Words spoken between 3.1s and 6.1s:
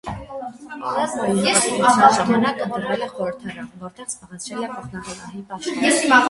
խորհրդարան, որտեղ զբաղեցրել է փոխնախագահի պաշտոնը։